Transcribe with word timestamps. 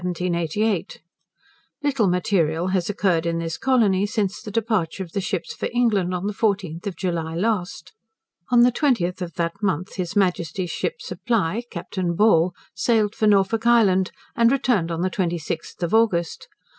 Little 1.83 2.07
material 2.07 2.67
has 2.69 2.89
occurred 2.89 3.27
in 3.27 3.37
this 3.37 3.55
colony 3.59 4.07
since 4.07 4.41
the 4.41 4.49
departure 4.49 5.03
of 5.03 5.11
the 5.11 5.21
ships 5.21 5.53
for 5.53 5.69
England, 5.71 6.11
on 6.11 6.25
the 6.25 6.33
14th 6.33 6.95
July 6.97 7.35
last. 7.35 7.93
On 8.49 8.61
the 8.61 8.71
20th 8.71 9.21
of 9.21 9.35
that 9.35 9.61
month 9.61 9.97
His 9.97 10.15
Majesty's 10.15 10.71
ship 10.71 11.03
Supply, 11.03 11.61
Captain 11.69 12.15
Ball, 12.15 12.51
sailed 12.73 13.13
for 13.13 13.27
Norfolk 13.27 13.67
Island, 13.67 14.11
and 14.35 14.51
returned 14.51 14.89
on 14.89 15.01
the 15.01 15.11
26th 15.11 15.93
August. 15.93 16.47